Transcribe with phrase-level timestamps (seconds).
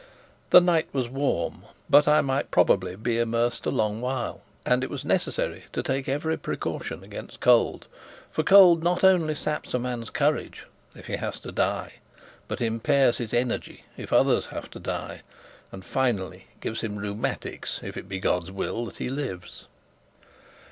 [0.49, 4.89] The night was warm, but I might probably be immersed a long while, and it
[4.89, 7.85] was necessary to take every precaution against cold:
[8.31, 11.97] for cold not only saps a man's courage if he has to die,
[12.47, 15.21] but impairs his energy if others have to die,
[15.71, 19.67] and, finally, gives him rheumatics, if it be God's will that he lives.